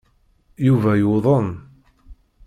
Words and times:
Yuba 0.67 0.91
yuḍen. 0.99 1.47